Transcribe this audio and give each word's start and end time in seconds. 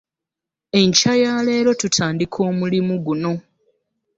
Enkya 0.79 1.13
ya 1.21 1.33
leero 1.45 1.71
tutandika 1.81 2.37
omulimu 2.49 2.93
guno. 3.05 3.33